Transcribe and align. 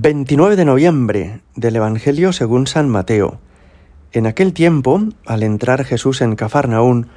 29 0.00 0.54
de 0.54 0.64
noviembre 0.64 1.40
del 1.56 1.74
Evangelio 1.74 2.32
según 2.32 2.68
San 2.68 2.88
Mateo. 2.88 3.40
En 4.12 4.28
aquel 4.28 4.52
tiempo, 4.52 5.02
al 5.26 5.42
entrar 5.42 5.82
Jesús 5.82 6.20
en 6.20 6.36
Cafarnaún, 6.36 7.08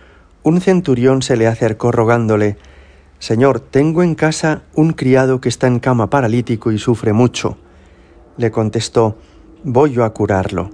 un 0.42 0.62
centurión 0.62 1.22
se 1.22 1.38
le 1.38 1.46
acercó 1.46 1.92
rogándole, 1.92 2.58
Señor, 3.20 3.60
tengo 3.60 4.02
en 4.02 4.16
casa 4.16 4.64
un 4.74 4.94
criado 4.94 5.42
que 5.42 5.50
está 5.50 5.68
en 5.68 5.78
cama 5.78 6.10
paralítico 6.10 6.72
y 6.72 6.80
sufre 6.80 7.14
mucho. 7.14 7.60
Le 8.38 8.50
contestó, 8.50 9.16
Voy 9.64 9.92
yo 9.92 10.04
a 10.04 10.12
curarlo. 10.16 10.72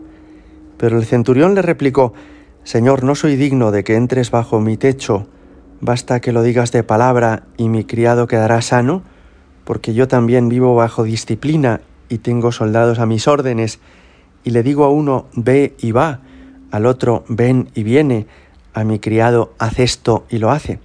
Pero 0.78 1.00
el 1.00 1.04
centurión 1.04 1.56
le 1.56 1.62
replicó, 1.62 2.14
Señor, 2.64 3.04
no 3.04 3.16
soy 3.16 3.36
digno 3.36 3.72
de 3.72 3.84
que 3.84 3.96
entres 3.96 4.32
bajo 4.32 4.62
mi 4.62 4.78
techo, 4.78 5.28
basta 5.82 6.22
que 6.22 6.32
lo 6.32 6.42
digas 6.42 6.72
de 6.72 6.84
palabra 6.84 7.44
y 7.58 7.68
mi 7.68 7.84
criado 7.84 8.28
quedará 8.28 8.62
sano 8.62 9.04
porque 9.68 9.94
yo 9.94 10.08
también 10.08 10.48
vivo 10.48 10.76
bajo 10.76 11.04
disciplina 11.04 11.82
y 12.10 12.20
tengo 12.20 12.52
soldados 12.52 13.00
a 13.00 13.06
mis 13.06 13.28
órdenes, 13.28 13.80
y 14.44 14.52
le 14.52 14.64
digo 14.64 14.86
a 14.86 14.90
uno, 14.90 15.28
ve 15.34 15.76
y 15.80 15.92
va, 15.92 16.22
al 16.72 16.86
otro, 16.86 17.24
ven 17.28 17.70
y 17.74 17.84
viene, 17.84 18.28
a 18.74 18.84
mi 18.84 19.00
criado, 19.00 19.54
haz 19.58 19.80
esto 19.80 20.26
y 20.30 20.38
lo 20.38 20.52
hace. 20.52 20.80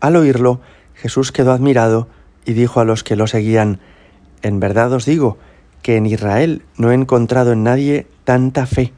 Al 0.00 0.16
oírlo, 0.16 0.60
Jesús 0.94 1.32
quedó 1.32 1.52
admirado 1.52 2.08
y 2.44 2.52
dijo 2.52 2.80
a 2.80 2.84
los 2.84 3.04
que 3.04 3.16
lo 3.16 3.26
seguían, 3.26 3.80
en 4.42 4.60
verdad 4.60 4.92
os 4.92 5.04
digo 5.04 5.38
que 5.82 5.96
en 5.96 6.06
Israel 6.06 6.62
no 6.76 6.90
he 6.90 6.94
encontrado 6.94 7.52
en 7.52 7.62
nadie 7.62 8.06
tanta 8.24 8.66
fe. 8.66 8.92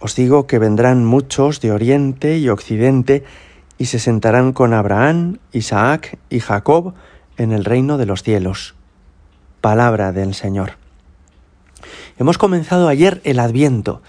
Os 0.00 0.14
digo 0.14 0.46
que 0.46 0.58
vendrán 0.58 1.04
muchos 1.04 1.60
de 1.60 1.72
oriente 1.72 2.38
y 2.38 2.48
occidente 2.48 3.24
y 3.78 3.86
se 3.86 3.98
sentarán 3.98 4.52
con 4.52 4.72
Abraham, 4.72 5.38
Isaac 5.52 6.18
y 6.30 6.40
Jacob, 6.40 6.94
en 7.36 7.52
el 7.52 7.64
reino 7.64 7.98
de 7.98 8.06
los 8.06 8.22
cielos. 8.22 8.77
Palabra 9.60 10.12
del 10.12 10.34
Señor. 10.34 10.72
Hemos 12.16 12.38
comenzado 12.38 12.86
ayer 12.86 13.20
el 13.24 13.40
Adviento, 13.40 14.02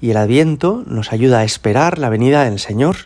y 0.00 0.10
el 0.10 0.18
Adviento 0.18 0.84
nos 0.86 1.12
ayuda 1.12 1.38
a 1.38 1.44
esperar 1.44 1.98
la 1.98 2.10
venida 2.10 2.44
del 2.44 2.58
Señor, 2.58 2.96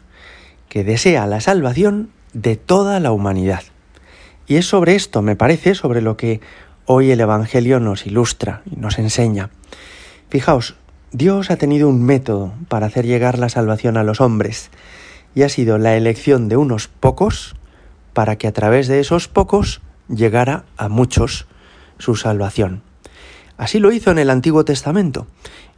que 0.68 0.82
desea 0.82 1.26
la 1.26 1.40
salvación 1.40 2.10
de 2.32 2.56
toda 2.56 2.98
la 2.98 3.12
humanidad. 3.12 3.62
Y 4.48 4.56
es 4.56 4.66
sobre 4.66 4.96
esto, 4.96 5.22
me 5.22 5.36
parece, 5.36 5.76
sobre 5.76 6.02
lo 6.02 6.16
que 6.16 6.40
hoy 6.84 7.12
el 7.12 7.20
Evangelio 7.20 7.78
nos 7.78 8.06
ilustra 8.06 8.62
y 8.68 8.76
nos 8.76 8.98
enseña. 8.98 9.50
Fijaos, 10.30 10.74
Dios 11.12 11.52
ha 11.52 11.56
tenido 11.56 11.88
un 11.88 12.02
método 12.02 12.54
para 12.68 12.86
hacer 12.86 13.06
llegar 13.06 13.38
la 13.38 13.48
salvación 13.48 13.96
a 13.96 14.02
los 14.02 14.20
hombres, 14.20 14.70
y 15.36 15.42
ha 15.42 15.48
sido 15.48 15.78
la 15.78 15.96
elección 15.96 16.48
de 16.48 16.56
unos 16.56 16.88
pocos, 16.88 17.54
para 18.12 18.36
que 18.36 18.48
a 18.48 18.52
través 18.52 18.88
de 18.88 18.98
esos 18.98 19.28
pocos 19.28 19.80
llegara 20.08 20.64
a 20.76 20.88
muchos 20.88 21.46
su 21.98 22.16
salvación. 22.16 22.82
Así 23.56 23.78
lo 23.78 23.92
hizo 23.92 24.10
en 24.10 24.18
el 24.18 24.30
Antiguo 24.30 24.64
Testamento. 24.64 25.26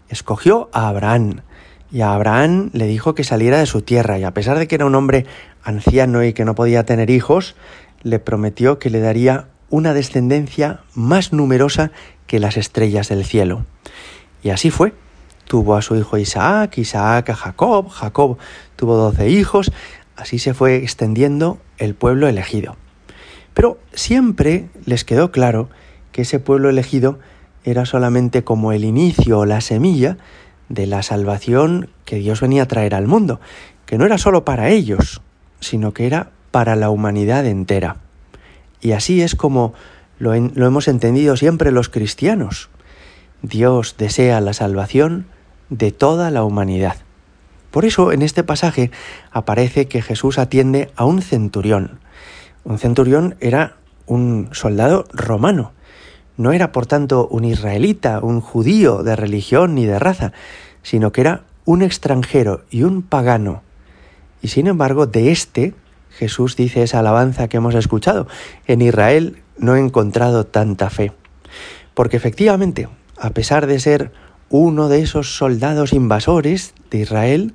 Escogió 0.09 0.71
a 0.73 0.89
Abraham 0.89 1.43
y 1.91 2.01
a 2.01 2.15
Abraham 2.15 2.71
le 2.73 2.87
dijo 2.87 3.15
que 3.15 3.25
saliera 3.25 3.59
de 3.59 3.67
su 3.67 3.83
tierra 3.83 4.19
y 4.19 4.25
a 4.25 4.35
pesar 4.35 4.59
de 4.59 4.67
que 4.67 4.75
era 4.75 4.87
un 4.87 4.95
hombre 4.95 5.27
anciano 5.63 6.25
y 6.25 6.33
que 6.33 6.45
no 6.45 6.55
podía 6.55 6.85
tener 6.85 7.11
hijos, 7.11 7.55
le 8.03 8.19
prometió 8.19 8.79
que 8.79 8.91
le 8.91 9.01
daría 9.01 9.49
una 9.69 9.95
descendencia 9.95 10.81
más 10.95 11.33
numerosa 11.33 11.91
que 12.27 12.39
las 12.39 12.57
estrellas 12.57 13.09
del 13.09 13.25
cielo. 13.25 13.65
Y 14.43 14.51
así 14.51 14.71
fue. 14.71 14.93
Tuvo 15.47 15.77
a 15.77 15.83
su 15.83 15.95
hijo 15.95 16.19
Isaac, 16.19 16.79
Isaac 16.79 17.31
a 17.31 17.37
Jacob, 17.37 17.89
Jacob 17.89 18.37
tuvo 18.75 18.97
doce 18.97 19.29
hijos, 19.29 19.71
Así 20.17 20.39
se 20.39 20.55
fue 20.55 20.77
extendiendo 20.77 21.59
el 21.77 21.95
pueblo 21.95 22.27
elegido. 22.27 22.77
Pero 23.53 23.79
siempre 23.93 24.69
les 24.87 25.05
quedó 25.05 25.31
claro 25.31 25.69
que 26.17 26.23
ese 26.23 26.39
pueblo 26.39 26.71
elegido 26.71 27.19
era 27.63 27.85
solamente 27.85 28.43
como 28.43 28.73
el 28.73 28.87
inicio 28.87 29.41
o 29.41 29.45
la 29.45 29.61
semilla 29.61 30.17
de 30.71 30.87
la 30.87 31.03
salvación 31.03 31.91
que 32.07 32.17
Dios 32.17 32.41
venía 32.41 32.63
a 32.63 32.69
traer 32.69 32.95
al 32.95 33.07
mundo, 33.07 33.39
que 33.85 33.99
no 33.99 34.07
era 34.07 34.17
solo 34.17 34.43
para 34.43 34.71
ellos, 34.71 35.21
sino 35.61 35.93
que 35.93 36.07
era 36.07 36.31
para 36.53 36.75
la 36.75 36.89
humanidad 36.89 37.45
entera. 37.45 37.97
Y 38.81 38.93
así 38.93 39.21
es 39.21 39.35
como 39.35 39.75
lo, 40.19 40.35
lo 40.35 40.67
hemos 40.67 40.89
entendido 40.89 41.37
siempre 41.37 41.71
los 41.71 41.91
cristianos. 41.91 42.71
Dios 43.43 43.97
desea 43.99 44.41
la 44.41 44.55
salvación 44.55 45.27
de 45.69 45.93
toda 45.93 46.31
la 46.31 46.45
humanidad. 46.45 46.97
Por 47.71 47.85
eso 47.85 48.11
en 48.11 48.23
este 48.23 48.43
pasaje 48.43 48.91
aparece 49.33 49.87
que 49.87 50.01
Jesús 50.01 50.39
atiende 50.39 50.91
a 50.97 51.05
un 51.05 51.21
centurión. 51.21 52.01
Un 52.65 52.79
centurión 52.79 53.37
era 53.41 53.77
un 54.07 54.49
soldado 54.53 55.05
romano. 55.13 55.73
No 56.37 56.53
era, 56.53 56.73
por 56.73 56.87
tanto, 56.87 57.29
un 57.29 57.45
israelita, 57.45 58.21
un 58.21 58.41
judío 58.41 59.03
de 59.03 59.17
religión 59.17 59.75
ni 59.75 59.87
de 59.87 59.99
raza, 59.99 60.33
sino 60.83 61.13
que 61.13 61.23
era 61.23 61.45
un 61.65 61.83
extranjero 61.83 62.65
y 62.71 62.83
un 62.83 63.03
pagano. 63.03 63.63
Y 64.43 64.49
sin 64.49 64.67
embargo, 64.67 65.07
de 65.07 65.33
este 65.33 65.75
Jesús 66.17 66.57
dice 66.57 66.83
esa 66.83 67.01
alabanza 67.01 67.49
que 67.49 67.59
hemos 67.59 67.75
escuchado. 67.75 68.27
En 68.67 68.81
Israel 68.81 69.43
no 69.59 69.77
he 69.77 69.81
encontrado 69.81 70.47
tanta 70.47 70.89
fe. 70.89 71.13
Porque 71.95 72.17
efectivamente, 72.17 72.89
a 73.19 73.31
pesar 73.31 73.67
de 73.67 73.79
ser 73.81 74.13
uno 74.49 74.89
de 74.89 75.03
esos 75.03 75.37
soldados 75.37 75.93
invasores 75.93 76.75
de 76.91 76.99
Israel 76.99 77.55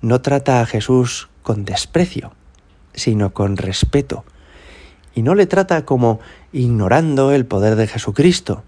no 0.00 0.22
trata 0.22 0.60
a 0.60 0.66
Jesús 0.66 1.28
con 1.42 1.64
desprecio, 1.64 2.32
sino 2.94 3.34
con 3.34 3.58
respeto. 3.58 4.24
Y 5.14 5.22
no 5.22 5.34
le 5.34 5.46
trata 5.46 5.84
como 5.84 6.20
ignorando 6.52 7.32
el 7.32 7.46
poder 7.46 7.76
de 7.76 7.86
Jesucristo, 7.86 8.62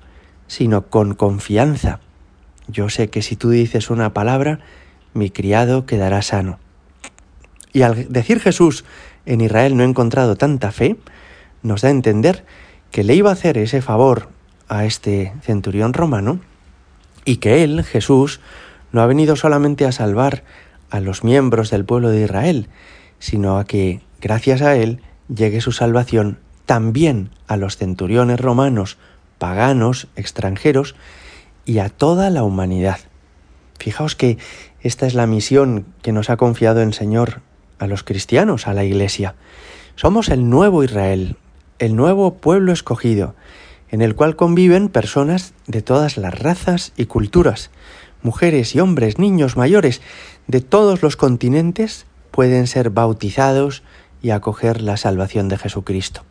sino 0.46 0.86
con 0.86 1.14
confianza. 1.14 2.00
Yo 2.68 2.88
sé 2.88 3.10
que 3.10 3.22
si 3.22 3.36
tú 3.36 3.50
dices 3.50 3.90
una 3.90 4.12
palabra, 4.12 4.60
mi 5.14 5.30
criado 5.30 5.86
quedará 5.86 6.22
sano. 6.22 6.58
Y 7.72 7.82
al 7.82 8.12
decir 8.12 8.40
Jesús, 8.40 8.84
en 9.26 9.40
Israel 9.40 9.76
no 9.76 9.82
he 9.82 9.86
encontrado 9.86 10.36
tanta 10.36 10.72
fe, 10.72 10.96
nos 11.62 11.82
da 11.82 11.88
a 11.88 11.92
entender 11.92 12.44
que 12.90 13.04
le 13.04 13.14
iba 13.14 13.30
a 13.30 13.34
hacer 13.34 13.58
ese 13.58 13.82
favor 13.82 14.28
a 14.68 14.84
este 14.84 15.32
centurión 15.42 15.92
romano 15.92 16.40
y 17.24 17.36
que 17.36 17.64
Él, 17.64 17.84
Jesús, 17.84 18.40
no 18.90 19.00
ha 19.00 19.06
venido 19.06 19.36
solamente 19.36 19.86
a 19.86 19.92
salvar 19.92 20.44
a 20.90 21.00
los 21.00 21.24
miembros 21.24 21.70
del 21.70 21.84
pueblo 21.84 22.10
de 22.10 22.22
Israel, 22.22 22.68
sino 23.18 23.58
a 23.58 23.64
que, 23.64 24.00
gracias 24.20 24.60
a 24.60 24.76
Él, 24.76 25.00
llegue 25.34 25.60
su 25.60 25.72
salvación 25.72 26.38
también 26.72 27.28
a 27.48 27.58
los 27.58 27.76
centuriones 27.76 28.40
romanos, 28.40 28.96
paganos, 29.36 30.08
extranjeros, 30.16 30.94
y 31.66 31.80
a 31.80 31.90
toda 31.90 32.30
la 32.30 32.44
humanidad. 32.44 32.98
Fijaos 33.78 34.16
que 34.16 34.38
esta 34.80 35.06
es 35.06 35.12
la 35.12 35.26
misión 35.26 35.84
que 36.00 36.12
nos 36.12 36.30
ha 36.30 36.38
confiado 36.38 36.80
el 36.80 36.94
Señor 36.94 37.42
a 37.78 37.86
los 37.86 38.04
cristianos, 38.04 38.66
a 38.66 38.72
la 38.72 38.84
Iglesia. 38.84 39.34
Somos 39.96 40.30
el 40.30 40.48
nuevo 40.48 40.82
Israel, 40.82 41.36
el 41.78 41.94
nuevo 41.94 42.36
pueblo 42.36 42.72
escogido, 42.72 43.34
en 43.90 44.00
el 44.00 44.14
cual 44.14 44.34
conviven 44.34 44.88
personas 44.88 45.52
de 45.66 45.82
todas 45.82 46.16
las 46.16 46.38
razas 46.38 46.94
y 46.96 47.04
culturas. 47.04 47.70
Mujeres 48.22 48.74
y 48.74 48.80
hombres, 48.80 49.18
niños, 49.18 49.58
mayores, 49.58 50.00
de 50.46 50.62
todos 50.62 51.02
los 51.02 51.16
continentes 51.16 52.06
pueden 52.30 52.66
ser 52.66 52.88
bautizados 52.88 53.82
y 54.22 54.30
acoger 54.30 54.80
la 54.80 54.96
salvación 54.96 55.50
de 55.50 55.58
Jesucristo. 55.58 56.24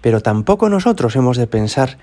Pero 0.00 0.20
tampoco 0.20 0.68
nosotros 0.68 1.16
hemos 1.16 1.36
de 1.36 1.46
pensar 1.46 1.98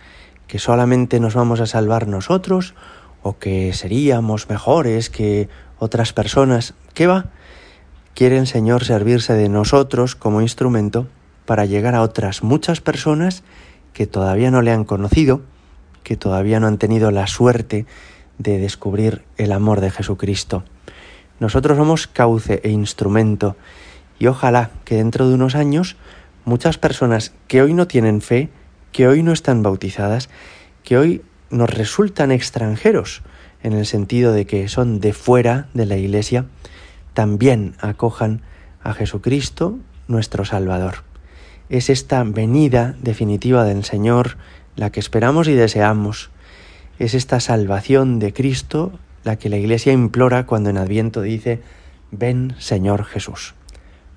que 0.47 0.59
solamente 0.59 1.19
nos 1.19 1.35
vamos 1.35 1.59
a 1.59 1.65
salvar 1.65 2.07
nosotros 2.07 2.73
o 3.21 3.37
que 3.37 3.73
seríamos 3.73 4.49
mejores 4.49 5.09
que 5.09 5.49
otras 5.77 6.13
personas. 6.13 6.73
¿Qué 6.93 7.07
va? 7.07 7.25
Quiere 8.15 8.37
el 8.37 8.47
Señor 8.47 8.83
servirse 8.83 9.33
de 9.33 9.49
nosotros 9.49 10.15
como 10.15 10.41
instrumento 10.41 11.07
para 11.45 11.65
llegar 11.65 11.95
a 11.95 12.01
otras 12.01 12.43
muchas 12.43 12.81
personas 12.81 13.43
que 13.93 14.07
todavía 14.07 14.51
no 14.51 14.61
le 14.61 14.71
han 14.71 14.85
conocido, 14.85 15.41
que 16.03 16.17
todavía 16.17 16.59
no 16.59 16.67
han 16.67 16.77
tenido 16.77 17.11
la 17.11 17.27
suerte 17.27 17.85
de 18.37 18.57
descubrir 18.57 19.23
el 19.37 19.51
amor 19.51 19.81
de 19.81 19.91
Jesucristo. 19.91 20.63
Nosotros 21.39 21.77
somos 21.77 22.07
cauce 22.07 22.61
e 22.63 22.69
instrumento 22.69 23.55
y 24.17 24.27
ojalá 24.27 24.71
que 24.83 24.95
dentro 24.95 25.27
de 25.27 25.35
unos 25.35 25.55
años 25.55 25.95
muchas 26.45 26.77
personas 26.77 27.33
que 27.47 27.61
hoy 27.61 27.73
no 27.73 27.87
tienen 27.87 28.21
fe, 28.21 28.49
que 28.91 29.07
hoy 29.07 29.23
no 29.23 29.31
están 29.31 29.63
bautizadas, 29.63 30.29
que 30.83 30.97
hoy 30.97 31.21
nos 31.49 31.69
resultan 31.69 32.31
extranjeros 32.31 33.21
en 33.63 33.73
el 33.73 33.85
sentido 33.85 34.31
de 34.31 34.45
que 34.45 34.67
son 34.69 34.99
de 34.99 35.13
fuera 35.13 35.67
de 35.73 35.85
la 35.85 35.97
Iglesia, 35.97 36.45
también 37.13 37.75
acojan 37.79 38.41
a 38.83 38.93
Jesucristo, 38.93 39.77
nuestro 40.07 40.45
Salvador 40.45 41.09
es 41.69 41.89
esta 41.89 42.23
venida 42.23 42.95
definitiva 43.01 43.63
del 43.63 43.83
Señor 43.83 44.37
la 44.75 44.91
que 44.91 44.99
esperamos 44.99 45.47
y 45.47 45.53
deseamos. 45.53 46.31
Es 46.97 47.13
esta 47.13 47.39
salvación 47.39 48.19
de 48.19 48.33
Cristo 48.33 48.91
la 49.23 49.37
que 49.37 49.49
la 49.49 49.57
Iglesia 49.57 49.93
implora 49.93 50.45
cuando 50.45 50.69
en 50.69 50.77
Adviento 50.77 51.21
dice, 51.21 51.61
ven 52.11 52.55
Señor 52.57 53.05
Jesús. 53.05 53.53